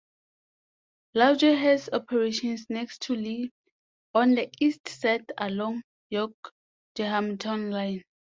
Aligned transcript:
Lafarge 1.13 1.55
has 1.61 1.87
operations 1.93 2.65
next 2.71 3.03
to 3.03 3.13
Lee 3.13 3.51
on 4.15 4.31
the 4.33 4.49
east 4.59 4.87
side 4.89 5.31
along 5.37 5.83
York-Durham 6.09 7.37
Townline. 7.37 8.01